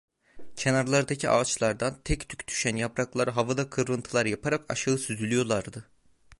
[0.55, 5.85] Kenarlardaki ağaçlardan tek tük düşen yapraklar havada kıvrıntılar yaparak aşağıya süzülüyorlardı.